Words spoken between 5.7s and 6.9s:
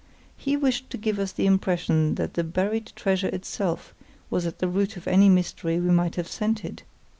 we might have scented.